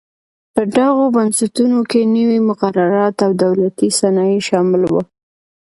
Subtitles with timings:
[0.53, 4.93] په دغو بنسټونو کې نوي مقررات او دولتي صنایع شامل و.